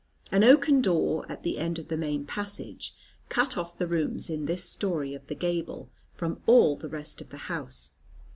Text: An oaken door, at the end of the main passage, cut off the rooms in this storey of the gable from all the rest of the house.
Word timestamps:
An 0.31 0.43
oaken 0.43 0.81
door, 0.81 1.27
at 1.31 1.43
the 1.43 1.59
end 1.59 1.77
of 1.77 1.87
the 1.89 1.95
main 1.95 2.25
passage, 2.25 2.95
cut 3.29 3.55
off 3.55 3.77
the 3.77 3.85
rooms 3.85 4.31
in 4.31 4.47
this 4.47 4.63
storey 4.63 5.13
of 5.13 5.27
the 5.27 5.35
gable 5.35 5.91
from 6.15 6.41
all 6.47 6.75
the 6.75 6.89
rest 6.89 7.21
of 7.21 7.29
the 7.29 7.37
house. 7.53 7.91